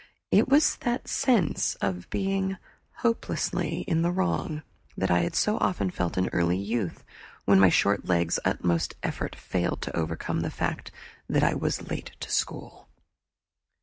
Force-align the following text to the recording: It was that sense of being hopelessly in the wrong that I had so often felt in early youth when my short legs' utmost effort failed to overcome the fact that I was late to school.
It 0.31 0.49
was 0.49 0.77
that 0.77 1.07
sense 1.07 1.75
of 1.75 2.09
being 2.09 2.57
hopelessly 3.05 3.81
in 3.81 4.01
the 4.01 4.09
wrong 4.09 4.63
that 4.97 5.11
I 5.11 5.19
had 5.19 5.35
so 5.35 5.59
often 5.59 5.91
felt 5.91 6.17
in 6.17 6.27
early 6.29 6.57
youth 6.57 7.03
when 7.45 7.59
my 7.59 7.69
short 7.69 8.07
legs' 8.07 8.39
utmost 8.43 8.95
effort 9.03 9.35
failed 9.35 9.83
to 9.83 9.95
overcome 9.95 10.41
the 10.41 10.49
fact 10.49 10.89
that 11.29 11.43
I 11.43 11.53
was 11.53 11.87
late 11.91 12.13
to 12.21 12.31
school. 12.31 12.89